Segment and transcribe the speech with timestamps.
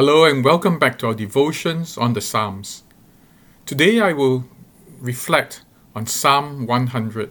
[0.00, 2.84] Hello and welcome back to our devotions on the Psalms.
[3.66, 4.46] Today I will
[4.98, 5.62] reflect
[5.94, 7.30] on Psalm 100.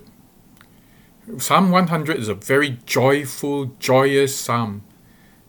[1.40, 4.84] Psalm 100 is a very joyful, joyous psalm.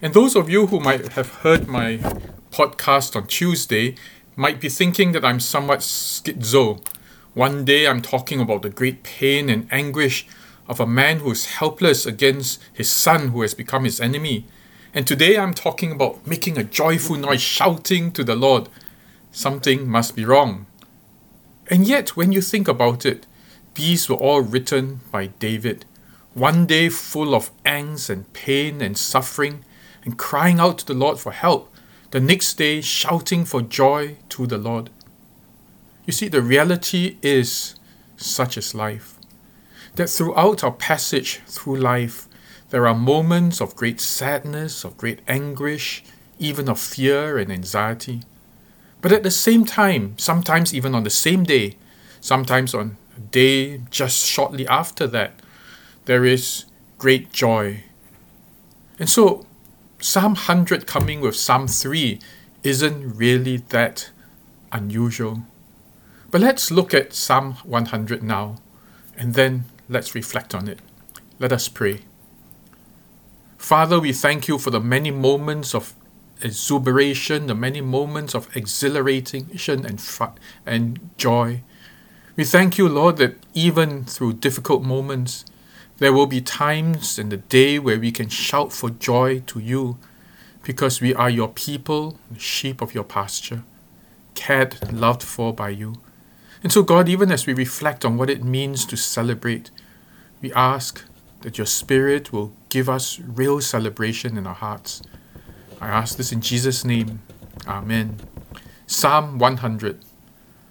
[0.01, 1.99] And those of you who might have heard my
[2.51, 3.97] podcast on Tuesday
[4.35, 6.83] might be thinking that I'm somewhat schizo.
[7.35, 10.27] One day I'm talking about the great pain and anguish
[10.67, 14.47] of a man who is helpless against his son who has become his enemy.
[14.93, 18.69] And today I'm talking about making a joyful noise, shouting to the Lord.
[19.31, 20.67] Something must be wrong.
[21.69, 23.27] And yet, when you think about it,
[23.75, 25.85] these were all written by David.
[26.35, 29.65] One day full of angst and pain and suffering,
[30.05, 31.73] and crying out to the Lord for help.
[32.11, 34.91] The next day shouting for joy to the Lord.
[36.05, 37.77] You see, the reality is
[38.17, 39.15] such as life.
[39.95, 42.27] That throughout our passage through life,
[42.71, 46.05] there are moments of great sadness, of great anguish,
[46.39, 48.23] even of fear and anxiety.
[49.03, 51.77] But at the same time, sometimes even on the same day,
[52.21, 55.41] sometimes on a day just shortly after that,
[56.05, 56.65] there is
[56.99, 57.85] great joy.
[58.99, 59.47] And so,
[59.99, 62.21] Psalm 100 coming with Psalm 3
[62.63, 64.11] isn't really that
[64.73, 65.43] unusual.
[66.31, 68.57] But let's look at Psalm 100 now,
[69.17, 70.79] and then let's reflect on it.
[71.39, 72.03] Let us pray.
[73.61, 75.93] Father, we thank you for the many moments of
[76.43, 79.51] exuberation, the many moments of exhilaration
[79.85, 80.03] and,
[80.65, 81.63] and joy.
[82.37, 85.45] We thank you, Lord, that even through difficult moments,
[85.99, 89.99] there will be times in the day where we can shout for joy to you
[90.65, 93.63] because we are your people, sheep of your pasture,
[94.35, 95.97] cared loved for by you.
[96.63, 99.71] And so, God, even as we reflect on what it means to celebrate,
[100.41, 101.05] we ask
[101.41, 105.03] that your Spirit will give us real celebration in our hearts.
[105.81, 107.21] I ask this in Jesus' name.
[107.67, 108.21] Amen.
[108.87, 110.05] Psalm 100,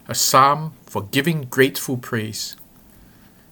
[0.08, 2.56] a psalm for giving grateful praise.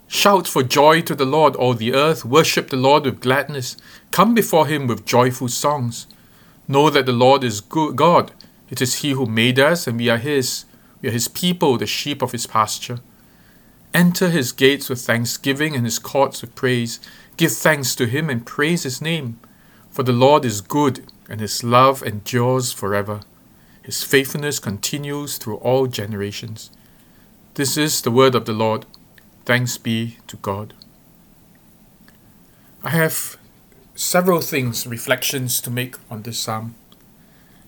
[0.08, 2.24] Shout for joy to the Lord, all the earth.
[2.24, 3.76] Worship the Lord with gladness.
[4.12, 6.08] Come before him with joyful songs.
[6.68, 8.32] Know that the Lord is good God.
[8.70, 10.66] It is he who made us, and we are his.
[11.02, 13.00] We are his people, the sheep of his pasture.
[13.94, 17.00] Enter his gates with thanksgiving and his courts with praise.
[17.36, 19.40] Give thanks to him and praise his name.
[19.90, 23.22] For the Lord is good, and his love endures forever.
[23.82, 26.70] His faithfulness continues through all generations.
[27.56, 28.86] This is the word of the Lord.
[29.46, 30.74] Thanks be to God.
[32.84, 33.38] I have
[33.96, 36.76] several things, reflections to make on this psalm.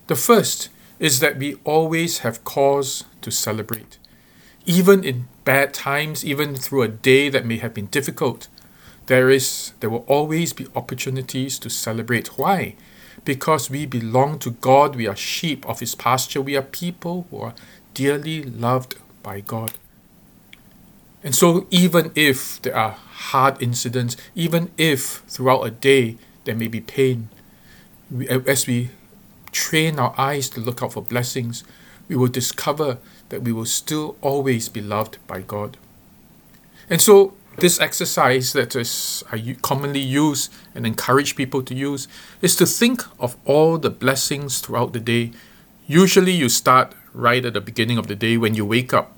[0.06, 3.98] The first is that we always have cause to celebrate.
[4.66, 8.48] Even in bad times, even through a day that may have been difficult,
[9.06, 12.38] there is there will always be opportunities to celebrate.
[12.38, 12.76] Why?
[13.24, 17.40] Because we belong to God, we are sheep of his pasture, we are people who
[17.40, 17.54] are
[17.94, 19.72] dearly loved by God.
[21.22, 26.68] And so even if there are hard incidents, even if throughout a day there may
[26.68, 27.28] be pain,
[28.10, 28.90] we, as we
[29.52, 31.64] train our eyes to look out for blessings,
[32.10, 32.98] we will discover
[33.28, 35.76] that we will still always be loved by God.
[36.90, 42.08] And so, this exercise that is I commonly used and encourage people to use
[42.42, 45.30] is to think of all the blessings throughout the day.
[45.86, 49.16] Usually, you start right at the beginning of the day when you wake up.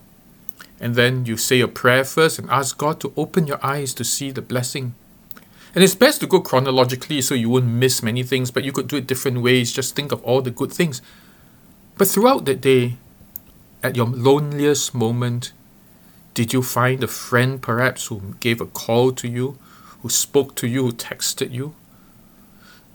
[0.78, 4.04] And then you say a prayer first and ask God to open your eyes to
[4.04, 4.94] see the blessing.
[5.74, 8.88] And it's best to go chronologically so you won't miss many things, but you could
[8.88, 9.72] do it different ways.
[9.72, 11.00] Just think of all the good things.
[11.96, 12.96] But throughout the day,
[13.82, 15.52] at your loneliest moment,
[16.34, 19.58] did you find a friend perhaps who gave a call to you,
[20.00, 21.74] who spoke to you, who texted you?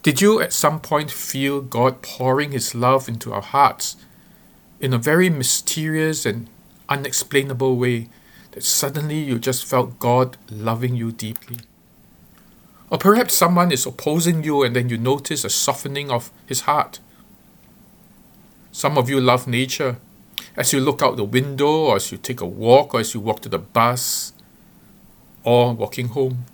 [0.01, 3.97] Did you at some point feel God pouring His love into our hearts
[4.79, 6.49] in a very mysterious and
[6.89, 8.09] unexplainable way
[8.51, 11.59] that suddenly you just felt God loving you deeply?
[12.89, 16.99] Or perhaps someone is opposing you and then you notice a softening of his heart.
[18.77, 19.97] Some of you love nature
[20.55, 23.19] as you look out the window, or as you take a walk, or as you
[23.19, 24.33] walk to the bus,
[25.43, 26.45] or walking home?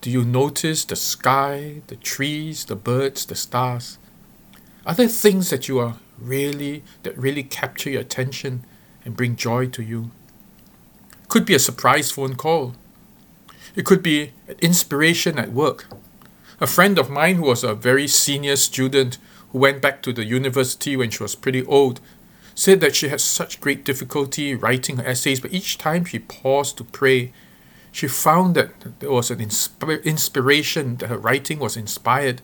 [0.00, 3.98] Do you notice the sky, the trees, the birds, the stars?
[4.86, 8.64] Are there things that you are really that really capture your attention
[9.04, 10.10] and bring joy to you?
[11.28, 12.76] Could be a surprise phone call.
[13.76, 15.84] It could be an inspiration at work.
[16.62, 19.18] A friend of mine who was a very senior student
[19.54, 22.00] who went back to the university when she was pretty old
[22.56, 26.76] said that she had such great difficulty writing her essays, but each time she paused
[26.76, 27.32] to pray,
[27.92, 32.42] she found that there was an insp- inspiration, that her writing was inspired.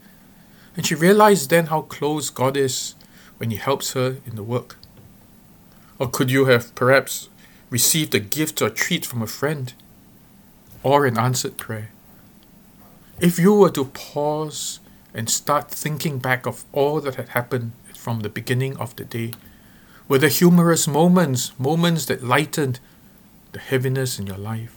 [0.77, 2.95] And she realized then how close God is
[3.39, 4.79] when He helps her in the work.
[5.99, 7.29] Or could you have perhaps
[7.71, 9.73] received a gift or treat from a friend
[10.85, 11.91] or an answered prayer?
[13.21, 14.79] If you were to pause
[15.15, 19.33] and start thinking back of all that had happened from the beginning of the day,
[20.09, 22.81] were the humorous moments, moments that lightened
[23.53, 24.77] the heaviness in your life?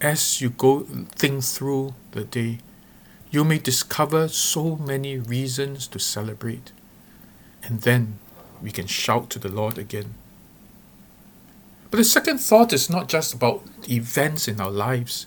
[0.00, 2.58] As you go think through the day,
[3.30, 6.72] you may discover so many reasons to celebrate,
[7.62, 8.18] and then
[8.62, 10.14] we can shout to the Lord again.
[11.90, 15.26] But the second thought is not just about events in our lives,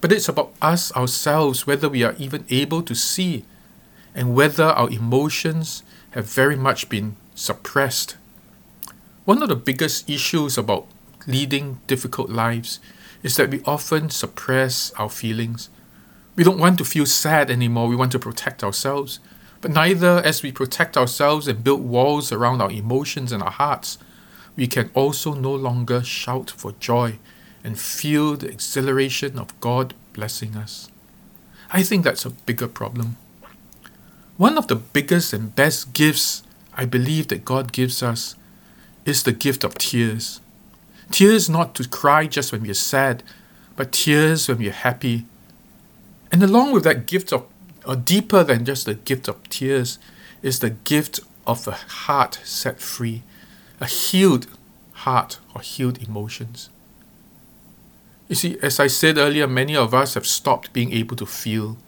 [0.00, 3.44] but it's about us ourselves, whether we are even able to see
[4.14, 8.16] and whether our emotions have very much been suppressed.
[9.24, 10.86] One of the biggest issues about
[11.26, 12.80] leading difficult lives
[13.22, 15.68] is that we often suppress our feelings.
[16.36, 19.20] We don't want to feel sad anymore, we want to protect ourselves.
[19.60, 23.98] But neither as we protect ourselves and build walls around our emotions and our hearts,
[24.56, 27.18] we can also no longer shout for joy
[27.64, 30.90] and feel the exhilaration of God blessing us.
[31.70, 33.16] I think that's a bigger problem.
[34.36, 36.42] One of the biggest and best gifts
[36.74, 38.36] I believe that God gives us
[39.04, 40.40] is the gift of tears.
[41.10, 43.22] Tears not to cry just when we are sad,
[43.74, 45.24] but tears when we are happy.
[46.30, 47.46] And along with that gift of,
[47.86, 49.98] or deeper than just the gift of tears,
[50.42, 53.22] is the gift of a heart set free,
[53.80, 54.46] a healed
[54.92, 56.70] heart or healed emotions.
[58.28, 61.78] You see, as I said earlier, many of us have stopped being able to feel.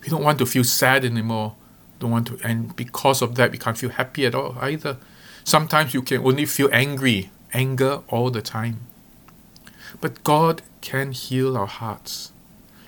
[0.00, 1.56] We don't want to feel sad anymore.
[1.98, 4.96] Don't want to, and because of that, we can't feel happy at all either.
[5.44, 8.80] Sometimes you can only feel angry, anger all the time.
[10.00, 12.32] But God can heal our hearts.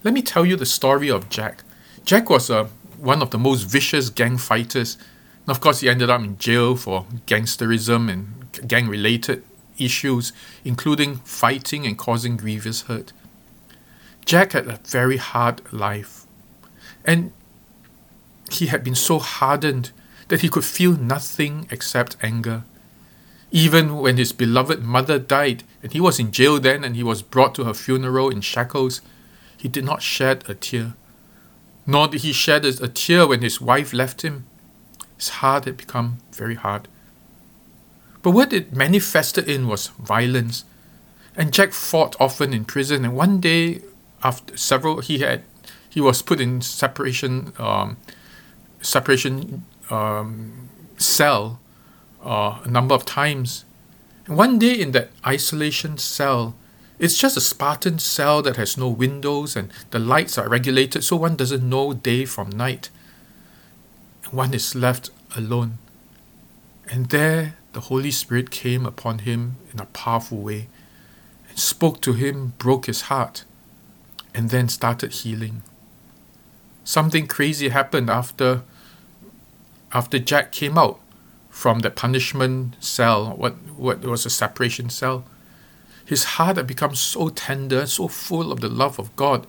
[0.04, 1.62] Let me tell you the story of Jack.
[2.04, 2.68] Jack was a, uh,
[2.98, 4.96] one of the most vicious gang fighters.
[5.46, 9.42] And of course, he ended up in jail for gangsterism and gang related
[9.78, 10.32] issues,
[10.64, 13.12] including fighting and causing grievous hurt.
[14.24, 16.26] Jack had a very hard life,
[17.04, 17.32] and
[18.50, 19.90] he had been so hardened
[20.28, 22.64] that he could feel nothing except anger.
[23.50, 27.22] Even when his beloved mother died, and he was in jail then, and he was
[27.22, 29.00] brought to her funeral in shackles,
[29.56, 30.94] he did not shed a tear.
[31.86, 34.46] Nor did he shed a tear when his wife left him.
[35.16, 36.88] His heart had become very hard.
[38.24, 40.64] But what it manifested in was violence.
[41.36, 43.04] And Jack fought often in prison.
[43.04, 43.82] And one day,
[44.22, 45.42] after several, he had
[45.90, 47.98] he was put in separation um,
[48.80, 51.60] separation um, cell
[52.24, 53.66] uh, a number of times.
[54.24, 56.56] And one day in that isolation cell,
[56.98, 61.16] it's just a Spartan cell that has no windows and the lights are regulated so
[61.16, 62.88] one doesn't know day from night.
[64.30, 65.76] One is left alone.
[66.90, 70.68] And there the Holy Spirit came upon him in a powerful way
[71.48, 73.44] and spoke to him, broke his heart,
[74.34, 75.62] and then started healing.
[76.84, 78.62] Something crazy happened after
[79.92, 80.98] after Jack came out
[81.48, 85.24] from the punishment cell, what, what was a separation cell.
[86.04, 89.46] His heart had become so tender, so full of the love of God,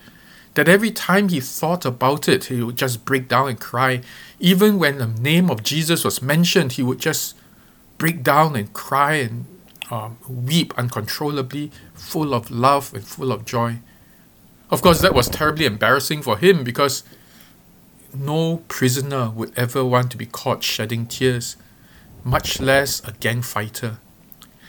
[0.54, 4.02] that every time he thought about it, he would just break down and cry.
[4.40, 7.36] Even when the name of Jesus was mentioned, he would just
[8.06, 9.48] break down and cry and
[9.90, 13.80] um, weep uncontrollably, full of love and full of joy.
[14.70, 17.04] Of course, that was terribly embarrassing for him because
[18.14, 21.58] no prisoner would ever want to be caught shedding tears,
[22.24, 23.98] much less a gang fighter.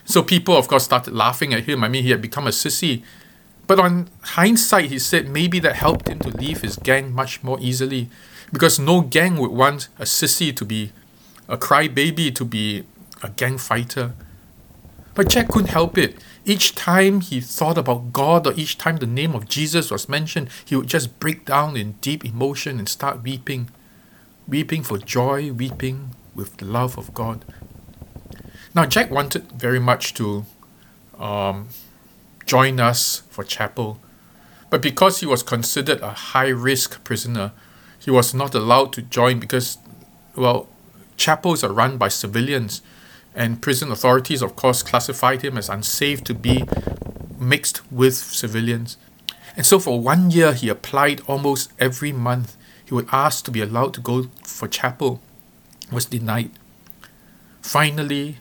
[0.07, 1.85] So people, of course, started laughing at him.
[1.85, 3.03] I mean, he had become a sissy.
[3.67, 7.59] But on hindsight, he said maybe that helped him to leave his gang much more
[7.61, 8.09] easily
[8.51, 10.93] because no gang would want a sissy to be
[11.51, 12.87] a crybaby, to be
[13.23, 14.13] a gang fighter.
[15.15, 16.17] But Jack couldn't help it.
[16.45, 20.49] Each time he thought about God or each time the name of Jesus was mentioned,
[20.65, 23.71] he would just break down in deep emotion and start weeping.
[24.47, 27.45] Weeping for joy, weeping with the love of God.
[28.75, 30.45] Now, Jack wanted very much to
[31.19, 31.69] um,
[32.45, 33.99] join us for chapel,
[34.69, 37.53] but because he was considered a high risk prisoner,
[37.99, 39.79] he was not allowed to join because,
[40.37, 40.69] well,
[41.17, 42.83] chapels are run by civilians
[43.37, 46.65] and prison authorities, of course, classified him as unsafe to be
[47.39, 48.97] mixed with civilians.
[49.57, 52.57] And so for one year, he applied almost every month.
[52.85, 55.21] He would ask to be allowed to go for chapel,
[55.93, 56.51] was denied.
[57.61, 58.39] Finally,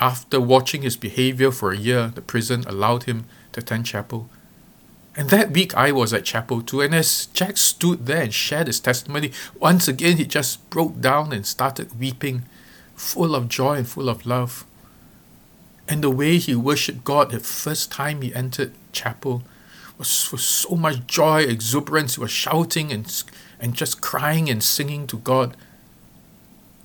[0.00, 4.28] after watching his behavior for a year, the prison allowed him to attend chapel.
[5.16, 8.66] And that week I was at chapel too, and as Jack stood there and shared
[8.66, 12.46] his testimony, once again he just broke down and started weeping,
[12.94, 14.64] full of joy and full of love.
[15.88, 19.42] And the way he worshipped God the first time he entered chapel
[19.98, 22.14] was, was so much joy, exuberance.
[22.14, 23.24] He was shouting and,
[23.60, 25.56] and just crying and singing to God.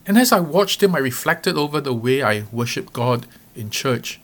[0.06, 3.25] And as I watched him, I reflected over the way I worshiped God
[3.56, 4.20] in church.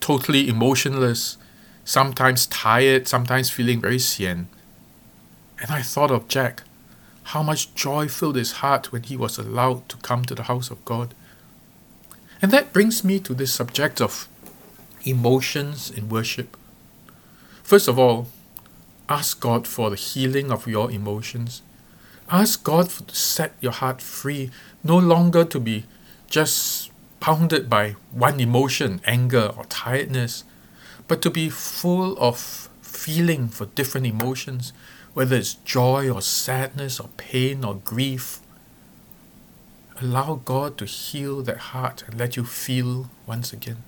[0.00, 1.38] Totally emotionless,
[1.84, 4.48] sometimes tired, sometimes feeling very sian.
[5.60, 6.62] And I thought of Jack,
[7.24, 10.70] how much joy filled his heart when he was allowed to come to the house
[10.70, 11.14] of God.
[12.40, 14.28] And that brings me to this subject of
[15.04, 16.56] emotions in worship.
[17.62, 18.28] First of all,
[19.08, 21.62] ask God for the healing of your emotions.
[22.30, 24.50] Ask God to set your heart free,
[24.82, 25.84] no longer to be
[26.28, 26.90] just
[27.20, 30.44] pounded by one emotion, anger or tiredness,
[31.08, 34.72] but to be full of feeling for different emotions,
[35.14, 38.40] whether it's joy or sadness or pain or grief.
[40.00, 43.84] Allow God to heal that heart and let you feel once again.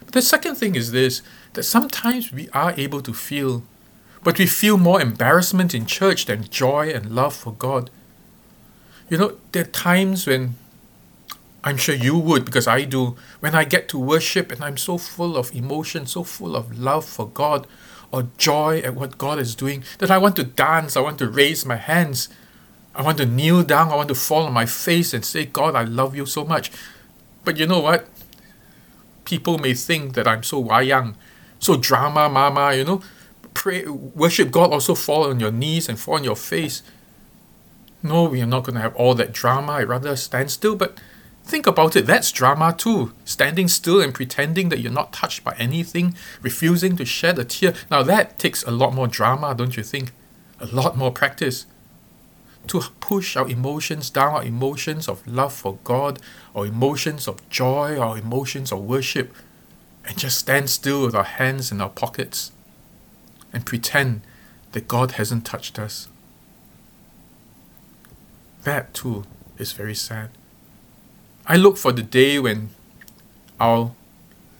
[0.00, 1.22] But the second thing is this
[1.52, 3.62] that sometimes we are able to feel,
[4.24, 7.90] but we feel more embarrassment in church than joy and love for God.
[9.10, 10.54] You know, there are times when
[11.62, 13.16] I'm sure you would because I do.
[13.40, 17.04] When I get to worship and I'm so full of emotion, so full of love
[17.04, 17.66] for God
[18.10, 21.28] or joy at what God is doing, that I want to dance, I want to
[21.28, 22.28] raise my hands,
[22.94, 25.74] I want to kneel down, I want to fall on my face and say, God,
[25.74, 26.70] I love you so much.
[27.44, 28.08] But you know what?
[29.24, 31.14] People may think that I'm so wayang,
[31.58, 33.02] so drama mama, you know.
[33.54, 36.82] Pray, worship God, also fall on your knees and fall on your face.
[38.02, 39.72] No, we are not going to have all that drama.
[39.72, 40.98] I'd rather stand still, but
[41.48, 43.14] Think about it, that's drama too.
[43.24, 47.72] Standing still and pretending that you're not touched by anything, refusing to shed a tear.
[47.90, 50.12] Now that takes a lot more drama, don't you think?
[50.60, 51.64] A lot more practice.
[52.66, 56.20] To push our emotions down, our emotions of love for God,
[56.54, 59.34] our emotions of joy, our emotions of worship,
[60.04, 62.52] and just stand still with our hands in our pockets
[63.54, 64.20] and pretend
[64.72, 66.08] that God hasn't touched us.
[68.64, 69.24] That too
[69.56, 70.28] is very sad.
[71.50, 72.68] I look for the day when
[73.58, 73.92] our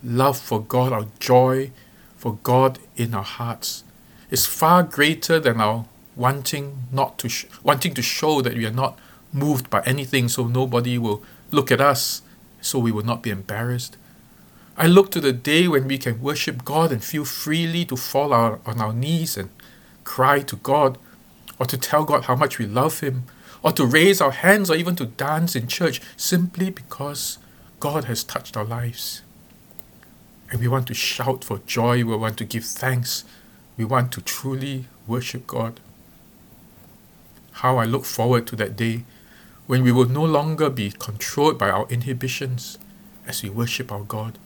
[0.02, 1.71] love for God, our joy
[2.16, 3.85] for God in our hearts
[4.30, 5.85] is far greater than our
[6.16, 8.99] wanting not to sh- wanting to show that we are not
[9.35, 12.23] moved by anything so nobody will look at us
[12.62, 13.99] so we will not be embarrassed.
[14.78, 18.33] I look to the day when we can worship God and feel freely to fall
[18.33, 19.50] our, on our knees and
[20.04, 20.97] cry to God
[21.59, 23.25] or to tell God how much we love Him
[23.62, 27.38] or to raise our hands or even to dance in church simply because
[27.81, 29.23] God has touched our lives.
[30.50, 33.25] And we want to shout for joy, we want to give thanks,
[33.77, 35.81] we want to truly worship God.
[37.53, 39.05] How I look forward to that day
[39.67, 42.79] when we will no longer be controlled by our inhibitions
[43.27, 44.38] as we worship our God,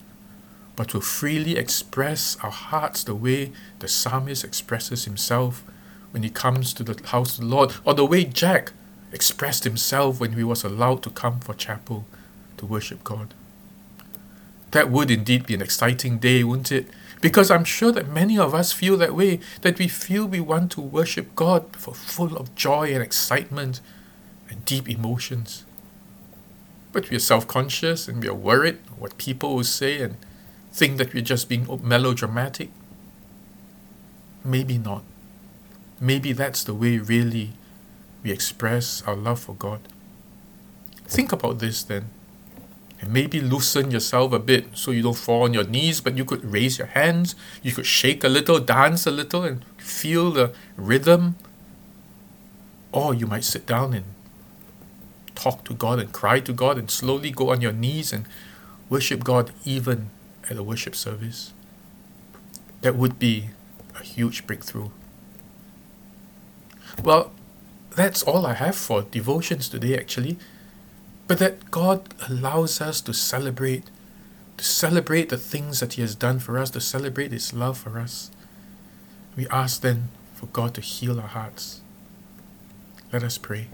[0.74, 5.62] but will freely express our hearts the way the psalmist expresses himself
[6.10, 8.72] when he comes to the house of the Lord, or the way Jack
[9.12, 12.06] expressed himself when he was allowed to come for chapel
[12.56, 13.34] to worship God.
[14.72, 16.88] That would indeed be an exciting day, wouldn't it?
[17.20, 20.72] Because I'm sure that many of us feel that way, that we feel we want
[20.72, 23.80] to worship God for full of joy and excitement
[24.48, 25.64] and deep emotions.
[26.92, 30.16] But we are self conscious and we are worried what people will say and
[30.72, 32.70] think that we're just being melodramatic.
[34.44, 35.04] Maybe not.
[36.00, 37.52] Maybe that's the way really
[38.22, 39.80] we express our love for God.
[41.06, 42.10] Think about this then.
[43.00, 46.24] And maybe loosen yourself a bit so you don't fall on your knees, but you
[46.24, 50.52] could raise your hands, you could shake a little, dance a little, and feel the
[50.76, 51.36] rhythm.
[52.92, 54.04] Or you might sit down and
[55.34, 58.24] talk to God and cry to God and slowly go on your knees and
[58.88, 60.10] worship God even
[60.48, 61.52] at a worship service.
[62.82, 63.50] That would be
[63.98, 64.90] a huge breakthrough.
[67.02, 67.32] Well,
[67.94, 70.38] that's all I have for devotions today, actually.
[71.28, 73.84] But that God allows us to celebrate,
[74.56, 77.98] to celebrate the things that He has done for us, to celebrate His love for
[77.98, 78.30] us.
[79.36, 81.80] We ask then for God to heal our hearts.
[83.12, 83.68] Let us pray.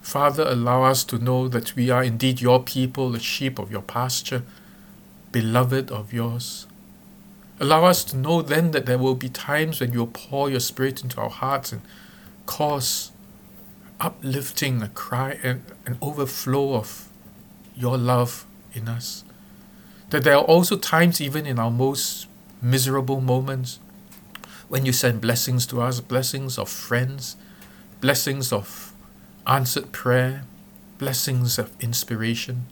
[0.00, 3.82] Father, allow us to know that we are indeed your people, the sheep of your
[3.82, 4.42] pasture,
[5.30, 6.66] beloved of yours.
[7.60, 10.60] Allow us to know then that there will be times when you will pour your
[10.60, 11.82] Spirit into our hearts and
[12.46, 13.12] cause
[14.00, 17.08] uplifting, a cry, and an overflow of
[17.76, 19.24] your love in us.
[20.10, 22.26] That there are also times, even in our most
[22.60, 23.78] miserable moments,
[24.68, 27.36] when you send blessings to us, blessings of friends,
[28.00, 28.92] blessings of
[29.46, 30.44] answered prayer,
[30.98, 32.66] blessings of inspiration.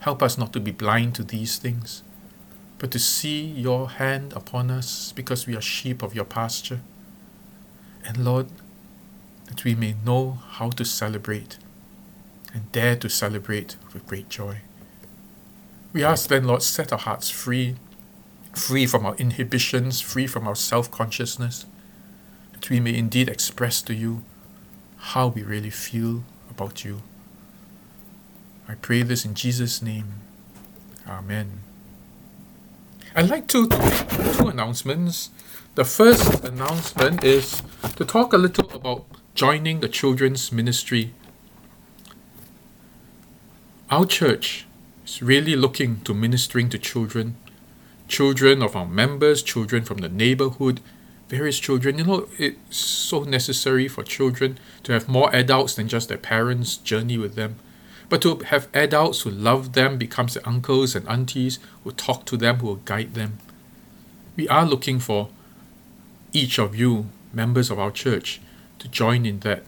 [0.00, 2.02] Help us not to be blind to these things,
[2.78, 6.80] but to see your hand upon us because we are sheep of your pasture.
[8.04, 8.48] And Lord,
[9.46, 11.58] that we may know how to celebrate
[12.52, 14.58] and dare to celebrate with great joy.
[15.92, 17.76] We ask then, Lord, set our hearts free,
[18.54, 21.66] free from our inhibitions, free from our self consciousness,
[22.52, 24.24] that we may indeed express to you
[24.96, 27.02] how we really feel about you.
[28.68, 30.14] I pray this in Jesus' name.
[31.06, 31.60] Amen.
[33.14, 35.28] I'd like to make two announcements.
[35.74, 37.60] The first announcement is
[37.96, 39.04] to talk a little about
[39.34, 41.12] joining the children's ministry.
[43.90, 44.66] Our church
[45.04, 47.36] is really looking to ministering to children,
[48.08, 50.80] children of our members, children from the neighborhood,
[51.28, 51.98] various children.
[51.98, 56.78] You know, it's so necessary for children to have more adults than just their parents
[56.78, 57.56] journey with them.
[58.12, 62.36] But to have adults who love them, becomes their uncles and aunties, who talk to
[62.36, 63.38] them, who will guide them.
[64.36, 65.30] We are looking for
[66.34, 68.38] each of you, members of our church,
[68.80, 69.62] to join in that.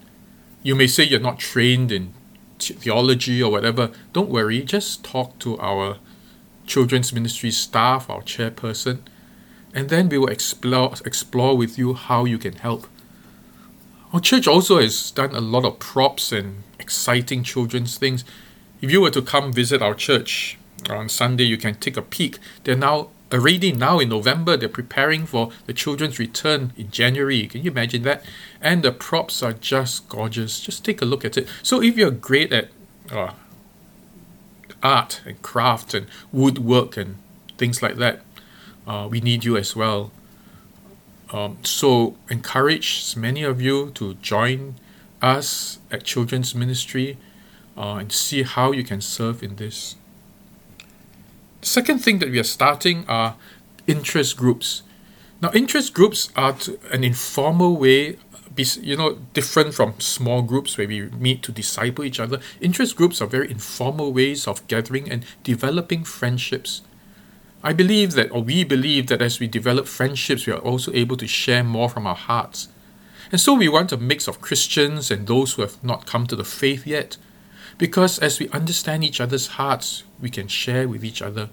[0.62, 2.12] You may say you're not trained in
[2.58, 3.92] theology or whatever.
[4.12, 5.96] Don't worry, just talk to our
[6.66, 8.98] children's ministry staff, our chairperson,
[9.72, 12.88] and then we will explore explore with you how you can help.
[14.14, 18.24] Our church also has done a lot of props and exciting children's things.
[18.80, 20.56] If you were to come visit our church
[20.88, 22.38] on Sunday, you can take a peek.
[22.62, 27.48] They're now already now in November, they're preparing for the children's return in January.
[27.48, 28.24] Can you imagine that?
[28.60, 30.60] And the props are just gorgeous.
[30.60, 31.48] Just take a look at it.
[31.64, 32.68] So if you're great at
[33.10, 33.32] uh,
[34.80, 37.16] art and craft and woodwork and
[37.58, 38.20] things like that,
[38.86, 40.12] uh, we need you as well.
[41.34, 44.76] Um, so encourage many of you to join
[45.20, 47.18] us at Children's Ministry
[47.76, 49.96] uh, and see how you can serve in this.
[51.60, 53.34] Second thing that we are starting are
[53.88, 54.82] interest groups.
[55.42, 56.54] Now, interest groups are
[56.92, 58.16] an informal way,
[58.80, 62.38] you know, different from small groups where we meet to disciple each other.
[62.60, 66.82] Interest groups are very informal ways of gathering and developing friendships.
[67.66, 71.16] I believe that, or we believe that as we develop friendships, we are also able
[71.16, 72.68] to share more from our hearts.
[73.32, 76.36] And so we want a mix of Christians and those who have not come to
[76.36, 77.16] the faith yet,
[77.78, 81.48] because as we understand each other's hearts, we can share with each other.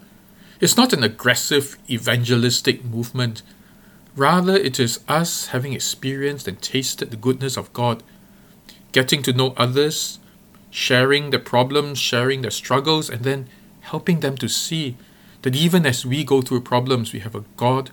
[0.60, 3.42] It's not an aggressive evangelistic movement.
[4.18, 8.04] Rather, it is us having experienced and tasted the goodness of God,
[8.92, 10.20] getting to know others,
[10.70, 13.48] sharing their problems, sharing their struggles, and then
[13.80, 14.98] helping them to see
[15.42, 17.90] that even as we go through problems, we have a God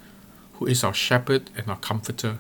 [0.55, 2.39] who is our shepherd and our comforter,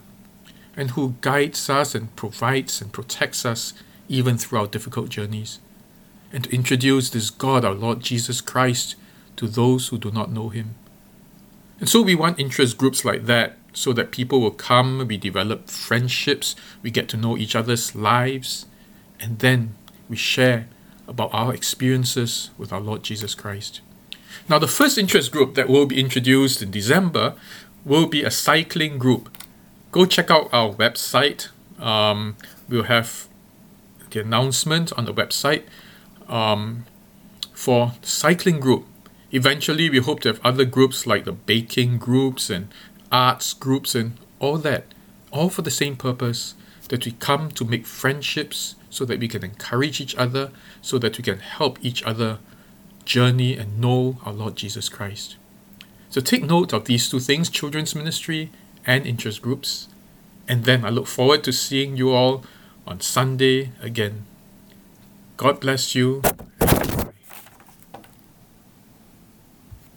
[0.77, 3.75] and who guides us and provides and protects us
[4.09, 5.61] even through our difficult journeys.
[6.33, 8.97] And to introduce this God, our Lord Jesus Christ,
[9.37, 10.75] to those who do not know Him.
[11.81, 15.68] And so we want interest groups like that so that people will come, we develop
[15.71, 18.66] friendships, we get to know each other's lives,
[19.21, 19.75] and then
[20.09, 20.68] we share
[21.07, 23.81] about our experiences with our Lord Jesus Christ.
[24.48, 27.34] Now, the first interest group that will be introduced in December
[27.84, 29.28] will be a cycling group.
[29.92, 31.48] Go check out our website.
[31.78, 32.34] Um,
[32.66, 33.28] we'll have
[34.11, 35.64] the announcement on the website
[36.28, 36.87] um,
[37.52, 38.87] for cycling group.
[39.32, 42.68] Eventually, we hope to have other groups like the baking groups and
[43.12, 44.84] arts groups and all that,
[45.30, 46.54] all for the same purpose
[46.88, 51.18] that we come to make friendships so that we can encourage each other, so that
[51.18, 52.38] we can help each other
[53.09, 55.37] journey and know our Lord Jesus Christ.
[56.11, 58.51] So take note of these two things children's ministry
[58.87, 59.88] and interest groups.
[60.47, 62.44] And then I look forward to seeing you all
[62.87, 64.25] on Sunday again.
[65.38, 66.23] God bless you